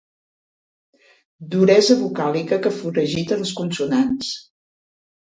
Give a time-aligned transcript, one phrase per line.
[1.55, 4.31] Duresa vocàlica que foragita les consonants.